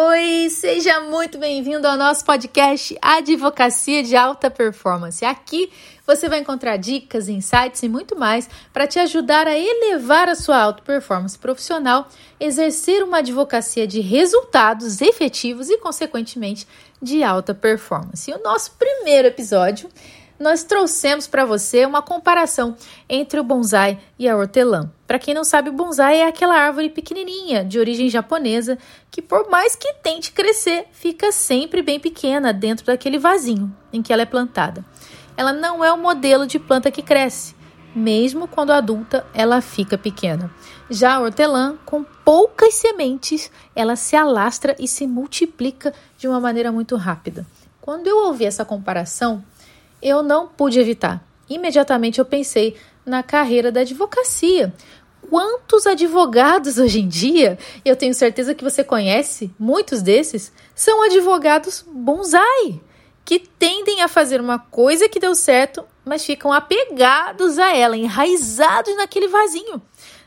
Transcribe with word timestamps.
Oi, 0.00 0.48
seja 0.48 1.00
muito 1.00 1.38
bem-vindo 1.38 1.84
ao 1.84 1.96
nosso 1.96 2.24
podcast 2.24 2.96
Advocacia 3.02 4.00
de 4.00 4.14
Alta 4.14 4.48
Performance. 4.48 5.24
Aqui 5.24 5.72
você 6.06 6.28
vai 6.28 6.38
encontrar 6.38 6.76
dicas, 6.76 7.28
insights 7.28 7.82
e 7.82 7.88
muito 7.88 8.14
mais 8.14 8.48
para 8.72 8.86
te 8.86 9.00
ajudar 9.00 9.48
a 9.48 9.58
elevar 9.58 10.28
a 10.28 10.36
sua 10.36 10.56
alta 10.56 10.84
performance 10.84 11.36
profissional, 11.36 12.06
exercer 12.38 13.02
uma 13.02 13.18
advocacia 13.18 13.88
de 13.88 13.98
resultados 13.98 15.00
efetivos 15.00 15.68
e, 15.68 15.78
consequentemente, 15.78 16.64
de 17.02 17.24
alta 17.24 17.52
performance. 17.52 18.30
E 18.30 18.34
o 18.34 18.40
nosso 18.40 18.76
primeiro 18.78 19.26
episódio 19.26 19.90
nós 20.38 20.62
trouxemos 20.62 21.26
para 21.26 21.44
você 21.44 21.84
uma 21.84 22.00
comparação 22.00 22.76
entre 23.08 23.40
o 23.40 23.44
bonsai 23.44 23.98
e 24.18 24.28
a 24.28 24.36
hortelã. 24.36 24.90
Para 25.06 25.18
quem 25.18 25.34
não 25.34 25.42
sabe, 25.44 25.70
o 25.70 25.72
bonsai 25.72 26.20
é 26.20 26.28
aquela 26.28 26.54
árvore 26.54 26.90
pequenininha, 26.90 27.64
de 27.64 27.78
origem 27.78 28.08
japonesa, 28.08 28.78
que 29.10 29.20
por 29.20 29.50
mais 29.50 29.74
que 29.74 29.94
tente 29.94 30.32
crescer, 30.32 30.86
fica 30.92 31.32
sempre 31.32 31.82
bem 31.82 31.98
pequena 31.98 32.52
dentro 32.52 32.86
daquele 32.86 33.18
vasinho 33.18 33.74
em 33.92 34.02
que 34.02 34.12
ela 34.12 34.22
é 34.22 34.26
plantada. 34.26 34.84
Ela 35.36 35.52
não 35.52 35.84
é 35.84 35.92
o 35.92 35.98
modelo 35.98 36.46
de 36.46 36.58
planta 36.58 36.90
que 36.90 37.02
cresce. 37.02 37.56
Mesmo 37.94 38.46
quando 38.46 38.70
adulta, 38.70 39.26
ela 39.32 39.60
fica 39.60 39.96
pequena. 39.96 40.50
Já 40.90 41.14
a 41.14 41.20
hortelã, 41.20 41.76
com 41.84 42.04
poucas 42.04 42.74
sementes, 42.74 43.50
ela 43.74 43.96
se 43.96 44.14
alastra 44.14 44.76
e 44.78 44.86
se 44.86 45.06
multiplica 45.06 45.92
de 46.16 46.28
uma 46.28 46.38
maneira 46.38 46.70
muito 46.70 46.96
rápida. 46.96 47.46
Quando 47.80 48.06
eu 48.06 48.26
ouvi 48.26 48.44
essa 48.44 48.64
comparação, 48.64 49.42
eu 50.02 50.22
não 50.22 50.46
pude 50.48 50.78
evitar. 50.78 51.22
Imediatamente 51.48 52.18
eu 52.18 52.24
pensei 52.24 52.76
na 53.04 53.22
carreira 53.22 53.72
da 53.72 53.80
advocacia. 53.80 54.72
Quantos 55.28 55.86
advogados 55.86 56.78
hoje 56.78 57.00
em 57.00 57.08
dia, 57.08 57.58
eu 57.84 57.96
tenho 57.96 58.14
certeza 58.14 58.54
que 58.54 58.64
você 58.64 58.84
conhece, 58.84 59.50
muitos 59.58 60.00
desses, 60.00 60.52
são 60.74 61.02
advogados 61.02 61.84
bonsai, 61.86 62.80
que 63.24 63.38
tendem 63.38 64.00
a 64.00 64.08
fazer 64.08 64.40
uma 64.40 64.58
coisa 64.58 65.08
que 65.08 65.20
deu 65.20 65.34
certo, 65.34 65.84
mas 66.04 66.24
ficam 66.24 66.52
apegados 66.52 67.58
a 67.58 67.76
ela, 67.76 67.96
enraizados 67.96 68.96
naquele 68.96 69.28
vasinho. 69.28 69.82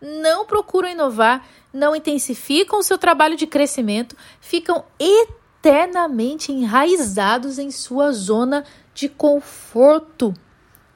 Não 0.00 0.44
procuram 0.44 0.88
inovar, 0.88 1.44
não 1.72 1.96
intensificam 1.96 2.78
o 2.78 2.82
seu 2.84 2.96
trabalho 2.96 3.36
de 3.36 3.48
crescimento, 3.48 4.16
ficam 4.40 4.84
eternamente 5.00 6.52
enraizados 6.52 7.58
em 7.58 7.72
sua 7.72 8.12
zona 8.12 8.64
conforto. 9.08 10.34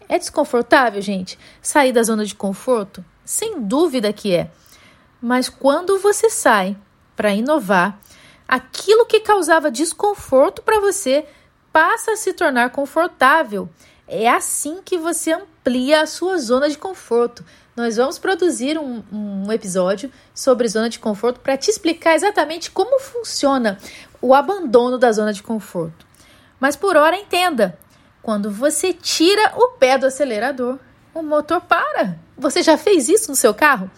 É 0.08 0.18
desconfortável, 0.18 1.02
gente, 1.02 1.38
sair 1.60 1.92
da 1.92 2.02
zona 2.02 2.24
de 2.24 2.34
conforto? 2.34 3.04
Sem 3.24 3.60
dúvida 3.60 4.12
que 4.12 4.34
é. 4.34 4.50
Mas 5.20 5.48
quando 5.48 5.98
você 5.98 6.30
sai 6.30 6.76
para 7.16 7.34
inovar, 7.34 7.98
aquilo 8.46 9.04
que 9.04 9.20
causava 9.20 9.70
desconforto 9.70 10.62
para 10.62 10.80
você 10.80 11.26
passa 11.72 12.12
a 12.12 12.16
se 12.16 12.32
tornar 12.32 12.70
confortável. 12.70 13.68
É 14.06 14.28
assim 14.28 14.80
que 14.82 14.96
você 14.96 15.32
amplia 15.32 16.00
a 16.00 16.06
sua 16.06 16.38
zona 16.38 16.70
de 16.70 16.78
conforto. 16.78 17.44
Nós 17.76 17.96
vamos 17.96 18.18
produzir 18.18 18.78
um, 18.78 19.02
um 19.12 19.52
episódio 19.52 20.10
sobre 20.34 20.66
zona 20.66 20.88
de 20.88 20.98
conforto 20.98 21.40
para 21.40 21.56
te 21.56 21.70
explicar 21.70 22.14
exatamente 22.14 22.70
como 22.70 22.98
funciona 22.98 23.78
o 24.20 24.34
abandono 24.34 24.96
da 24.96 25.12
zona 25.12 25.32
de 25.32 25.42
conforto. 25.42 26.06
Mas 26.58 26.74
por 26.74 26.96
hora, 26.96 27.16
entenda: 27.16 27.78
quando 28.28 28.50
você 28.50 28.92
tira 28.92 29.54
o 29.56 29.68
pé 29.78 29.96
do 29.96 30.04
acelerador, 30.04 30.78
o 31.14 31.22
motor 31.22 31.62
para. 31.62 32.18
Você 32.36 32.62
já 32.62 32.76
fez 32.76 33.08
isso 33.08 33.30
no 33.30 33.34
seu 33.34 33.54
carro? 33.54 33.90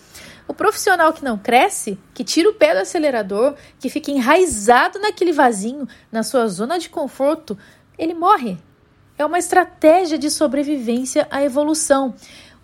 O 0.47 0.55
profissional 0.55 1.13
que 1.13 1.25
não 1.25 1.37
cresce, 1.37 1.99
que 2.15 2.23
tira 2.23 2.49
o 2.49 2.55
pé 2.55 2.73
do 2.73 2.79
acelerador, 2.79 3.57
que 3.81 3.91
fica 3.91 4.13
enraizado 4.13 5.01
naquele 5.01 5.33
vasinho, 5.33 5.85
na 6.13 6.23
sua 6.23 6.47
zona 6.47 6.79
de 6.79 6.89
conforto, 6.89 7.59
ele 7.99 8.15
morre. 8.15 8.57
É 9.19 9.27
uma 9.27 9.37
estratégia 9.37 10.17
de 10.17 10.31
sobrevivência 10.31 11.27
à 11.29 11.43
evolução. 11.43 12.15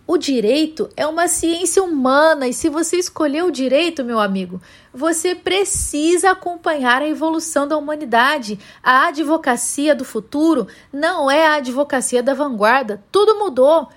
O 0.09 0.17
direito 0.17 0.89
é 0.97 1.05
uma 1.05 1.27
ciência 1.27 1.83
humana 1.83 2.47
e 2.47 2.53
se 2.53 2.69
você 2.69 2.97
escolher 2.97 3.43
o 3.43 3.51
direito, 3.51 4.05
meu 4.05 4.21
amigo, 4.21 4.63
você 4.95 5.35
precisa 5.35 6.31
acompanhar 6.31 7.03
a 7.03 7.09
evolução 7.09 7.67
da 7.67 7.77
humanidade. 7.77 8.57
A 8.81 9.09
advocacia 9.09 9.97
do 9.97 10.05
futuro 10.05 10.69
não 10.93 11.29
é 11.29 11.49
a 11.49 11.55
advocacia 11.55 12.23
da 12.23 12.35
vanguarda. 12.35 13.03
Tudo 13.11 13.37
mudou. 13.37 13.89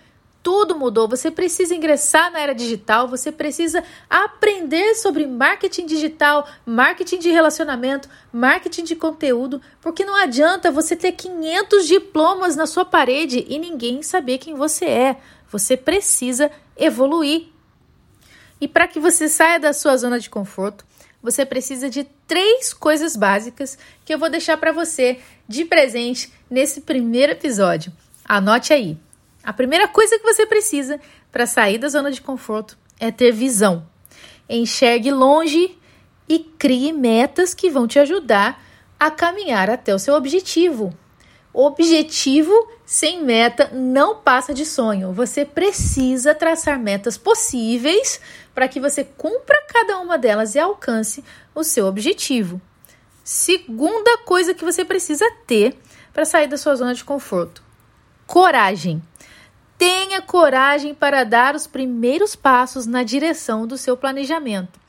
Tudo 0.42 0.76
mudou. 0.76 1.08
Você 1.08 1.30
precisa 1.30 1.76
ingressar 1.76 2.32
na 2.32 2.40
era 2.40 2.56
digital, 2.56 3.08
você 3.08 3.32
precisa 3.32 3.84
aprender 4.10 4.96
sobre 4.96 5.28
marketing 5.28 5.86
digital, 5.86 6.48
marketing 6.66 7.20
de 7.20 7.30
relacionamento, 7.30 8.10
marketing 8.34 8.84
de 8.84 8.96
conteúdo, 8.96 9.62
porque 9.80 10.04
não 10.04 10.16
adianta 10.16 10.72
você 10.72 10.96
ter 10.96 11.12
500 11.12 11.86
diplomas 11.86 12.56
na 12.56 12.66
sua 12.66 12.84
parede 12.84 13.46
e 13.48 13.60
ninguém 13.60 14.02
saber 14.02 14.40
quem 14.40 14.56
você 14.56 14.86
é. 14.86 15.18
Você 15.52 15.76
precisa 15.76 16.52
evoluir. 16.78 17.48
E 18.62 18.68
para 18.68 18.88
que 18.88 19.00
você 19.00 19.28
saia 19.28 19.60
da 19.60 19.74
sua 19.74 19.96
zona 19.98 20.20
de 20.20 20.30
conforto, 20.30 20.86
você 21.22 21.46
precisa 21.46 21.90
de 21.90 22.06
três 22.28 22.74
coisas 22.74 23.16
básicas 23.16 23.78
que 24.06 24.14
eu 24.14 24.20
vou 24.20 24.30
deixar 24.30 24.58
para 24.58 24.72
você 24.72 25.20
de 25.48 25.66
presente 25.66 26.32
nesse 26.50 26.82
primeiro 26.82 27.34
episódio. 27.34 27.92
Anote 28.24 28.74
aí. 28.74 28.98
A 29.44 29.52
primeira 29.52 29.88
coisa 29.88 30.18
que 30.18 30.24
você 30.24 30.46
precisa 30.46 31.00
para 31.32 31.46
sair 31.46 31.78
da 31.78 31.90
zona 31.90 32.12
de 32.12 32.22
conforto 32.22 32.78
é 33.00 33.12
ter 33.12 33.32
visão. 33.32 33.88
Enxergue 34.48 35.12
longe 35.12 35.78
e 36.28 36.40
crie 36.40 36.94
metas 36.94 37.54
que 37.54 37.70
vão 37.70 37.88
te 37.88 38.00
ajudar 38.00 38.64
a 39.00 39.10
caminhar 39.10 39.70
até 39.70 39.94
o 39.96 40.00
seu 40.00 40.14
objetivo. 40.14 40.94
Objetivo 41.54 42.54
sem 42.86 43.24
meta 43.24 43.72
não 43.74 44.18
passa 44.18 44.54
de 44.54 44.66
sonho. 44.66 45.12
Você 45.12 45.44
precisa 45.44 46.36
traçar 46.36 46.80
metas 46.80 47.18
possíveis 47.18 48.22
para 48.54 48.68
que 48.68 48.80
você 48.80 49.04
cumpra 49.04 49.58
cada 49.68 50.00
uma 50.00 50.18
delas 50.18 50.54
e 50.54 50.60
alcance 50.60 51.24
o 51.56 51.64
seu 51.64 51.88
objetivo. 51.88 52.62
Segunda 53.24 54.18
coisa 54.20 54.54
que 54.54 54.66
você 54.66 54.86
precisa 54.86 55.26
ter 55.48 55.78
para 56.14 56.26
sair 56.26 56.48
da 56.48 56.58
sua 56.58 56.76
zona 56.76 56.94
de 56.94 57.04
conforto: 57.04 57.64
coragem. 58.28 59.02
Tenha 59.78 60.22
coragem 60.22 60.94
para 60.94 61.24
dar 61.24 61.56
os 61.56 61.66
primeiros 61.66 62.36
passos 62.36 62.86
na 62.86 63.02
direção 63.02 63.66
do 63.66 63.78
seu 63.78 63.96
planejamento. 63.96 64.80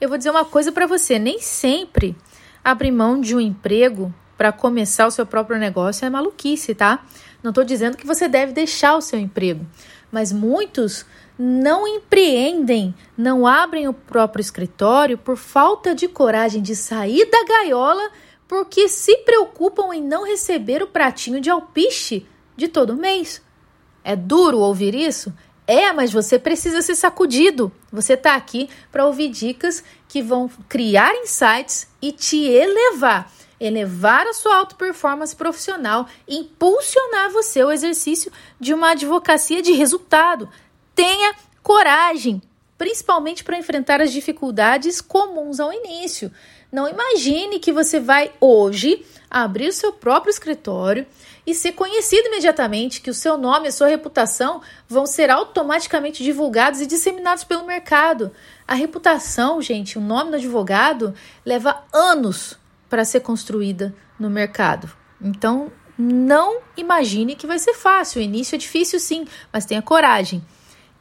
Eu 0.00 0.08
vou 0.08 0.16
dizer 0.16 0.30
uma 0.30 0.44
coisa 0.44 0.72
para 0.72 0.86
você: 0.86 1.18
nem 1.18 1.40
sempre 1.40 2.16
abrir 2.64 2.90
mão 2.90 3.20
de 3.20 3.36
um 3.36 3.40
emprego 3.40 4.12
para 4.40 4.52
começar 4.52 5.06
o 5.06 5.10
seu 5.10 5.26
próprio 5.26 5.58
negócio 5.58 6.06
é 6.06 6.08
maluquice, 6.08 6.74
tá? 6.74 7.04
Não 7.42 7.50
estou 7.50 7.62
dizendo 7.62 7.98
que 7.98 8.06
você 8.06 8.26
deve 8.26 8.54
deixar 8.54 8.96
o 8.96 9.02
seu 9.02 9.18
emprego, 9.18 9.66
mas 10.10 10.32
muitos 10.32 11.04
não 11.38 11.86
empreendem, 11.86 12.94
não 13.18 13.46
abrem 13.46 13.86
o 13.86 13.92
próprio 13.92 14.40
escritório 14.40 15.18
por 15.18 15.36
falta 15.36 15.94
de 15.94 16.08
coragem 16.08 16.62
de 16.62 16.74
sair 16.74 17.28
da 17.30 17.44
gaiola 17.44 18.10
porque 18.48 18.88
se 18.88 19.14
preocupam 19.18 19.94
em 19.94 20.02
não 20.02 20.24
receber 20.24 20.82
o 20.82 20.86
pratinho 20.86 21.38
de 21.38 21.50
alpiche 21.50 22.26
de 22.56 22.66
todo 22.66 22.96
mês. 22.96 23.42
É 24.02 24.16
duro 24.16 24.60
ouvir 24.60 24.94
isso? 24.94 25.34
É, 25.66 25.92
mas 25.92 26.10
você 26.10 26.38
precisa 26.38 26.80
ser 26.80 26.94
sacudido. 26.94 27.70
Você 27.92 28.14
está 28.14 28.36
aqui 28.36 28.70
para 28.90 29.04
ouvir 29.04 29.28
dicas 29.28 29.84
que 30.08 30.22
vão 30.22 30.50
criar 30.66 31.14
insights 31.16 31.86
e 32.00 32.10
te 32.10 32.42
elevar 32.42 33.30
elevar 33.60 34.26
a 34.26 34.32
sua 34.32 34.56
auto 34.56 34.76
performance 34.76 35.36
profissional, 35.36 36.08
impulsionar 36.26 37.30
você 37.30 37.60
ao 37.60 37.70
exercício 37.70 38.32
de 38.58 38.72
uma 38.72 38.92
advocacia 38.92 39.60
de 39.60 39.72
resultado. 39.72 40.48
Tenha 40.94 41.34
coragem, 41.62 42.40
principalmente 42.78 43.44
para 43.44 43.58
enfrentar 43.58 44.00
as 44.00 44.10
dificuldades 44.10 45.00
comuns 45.00 45.60
ao 45.60 45.72
início. 45.72 46.32
Não 46.72 46.88
imagine 46.88 47.58
que 47.58 47.72
você 47.72 48.00
vai 48.00 48.32
hoje 48.40 49.04
abrir 49.30 49.68
o 49.68 49.72
seu 49.72 49.92
próprio 49.92 50.30
escritório 50.30 51.06
e 51.46 51.54
ser 51.54 51.72
conhecido 51.72 52.28
imediatamente, 52.28 53.00
que 53.00 53.10
o 53.10 53.14
seu 53.14 53.36
nome 53.36 53.66
e 53.66 53.68
a 53.68 53.72
sua 53.72 53.88
reputação 53.88 54.62
vão 54.88 55.04
ser 55.04 55.30
automaticamente 55.30 56.22
divulgados 56.22 56.80
e 56.80 56.86
disseminados 56.86 57.44
pelo 57.44 57.66
mercado. 57.66 58.30
A 58.66 58.74
reputação, 58.74 59.60
gente, 59.60 59.98
o 59.98 60.00
nome 60.00 60.30
do 60.30 60.36
advogado 60.36 61.14
leva 61.44 61.82
anos 61.92 62.59
para 62.90 63.04
ser 63.04 63.20
construída 63.20 63.94
no 64.18 64.28
mercado. 64.28 64.90
Então, 65.22 65.72
não 65.96 66.60
imagine 66.76 67.36
que 67.36 67.46
vai 67.46 67.58
ser 67.58 67.74
fácil. 67.74 68.20
O 68.20 68.24
início 68.24 68.56
é 68.56 68.58
difícil, 68.58 68.98
sim, 68.98 69.26
mas 69.52 69.64
tenha 69.64 69.80
coragem. 69.80 70.44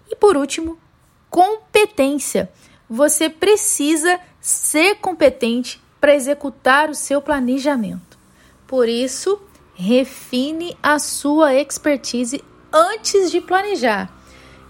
E 0.10 0.16
por 0.16 0.38
último, 0.38 0.78
competência. 1.30 2.50
Você 2.90 3.30
precisa 3.30 4.20
ser 4.40 4.96
competente 4.96 5.82
para 6.00 6.16
executar 6.16 6.90
o 6.90 6.96
seu 6.96 7.22
planejamento. 7.22 8.18
Por 8.68 8.88
isso, 8.88 9.42
refine 9.74 10.78
a 10.82 11.00
sua 11.00 11.56
expertise 11.56 12.44
antes 12.72 13.32
de 13.32 13.42
planejar. 13.42 14.14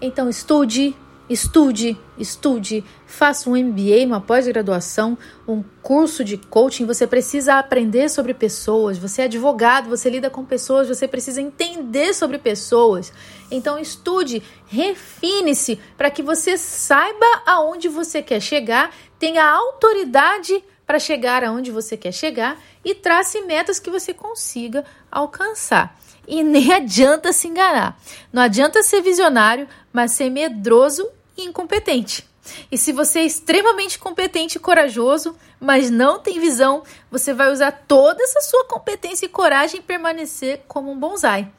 Então, 0.00 0.28
estude, 0.28 0.96
Estude, 1.30 1.96
estude, 2.18 2.84
faça 3.06 3.48
um 3.48 3.54
MBA, 3.54 4.04
uma 4.04 4.20
pós-graduação, 4.20 5.16
um 5.46 5.62
curso 5.80 6.24
de 6.24 6.36
coaching. 6.36 6.86
Você 6.86 7.06
precisa 7.06 7.54
aprender 7.54 8.08
sobre 8.08 8.34
pessoas. 8.34 8.98
Você 8.98 9.22
é 9.22 9.24
advogado, 9.26 9.88
você 9.88 10.10
lida 10.10 10.28
com 10.28 10.44
pessoas, 10.44 10.88
você 10.88 11.06
precisa 11.06 11.40
entender 11.40 12.14
sobre 12.14 12.36
pessoas. 12.36 13.12
Então, 13.48 13.78
estude, 13.78 14.42
refine-se 14.66 15.78
para 15.96 16.10
que 16.10 16.20
você 16.20 16.58
saiba 16.58 17.26
aonde 17.46 17.88
você 17.88 18.20
quer 18.20 18.40
chegar, 18.40 18.92
tenha 19.16 19.48
autoridade 19.48 20.64
para 20.84 20.98
chegar 20.98 21.44
aonde 21.44 21.70
você 21.70 21.96
quer 21.96 22.10
chegar 22.10 22.60
e 22.84 22.92
trace 22.92 23.40
metas 23.42 23.78
que 23.78 23.88
você 23.88 24.12
consiga 24.12 24.84
alcançar. 25.08 25.96
E 26.26 26.42
nem 26.42 26.72
adianta 26.74 27.32
se 27.32 27.46
enganar. 27.46 27.96
Não 28.32 28.42
adianta 28.42 28.82
ser 28.82 29.00
visionário, 29.00 29.68
mas 29.92 30.10
ser 30.10 30.28
medroso 30.28 31.08
incompetente. 31.44 32.28
E 32.70 32.78
se 32.78 32.92
você 32.92 33.20
é 33.20 33.24
extremamente 33.24 33.98
competente 33.98 34.56
e 34.56 34.60
corajoso, 34.60 35.36
mas 35.60 35.90
não 35.90 36.18
tem 36.18 36.40
visão, 36.40 36.82
você 37.10 37.34
vai 37.34 37.52
usar 37.52 37.72
toda 37.86 38.22
essa 38.22 38.40
sua 38.40 38.64
competência 38.64 39.26
e 39.26 39.28
coragem 39.28 39.80
e 39.80 39.82
permanecer 39.82 40.62
como 40.66 40.90
um 40.90 40.98
bonsai. 40.98 41.52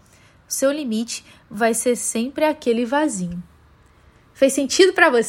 O 0.49 0.53
seu 0.53 0.71
limite 0.71 1.23
vai 1.49 1.73
ser 1.73 1.95
sempre 1.95 2.45
aquele 2.45 2.85
vazio. 2.85 3.41
Fez 4.33 4.53
sentido 4.53 4.91
para 4.93 5.09
você? 5.09 5.19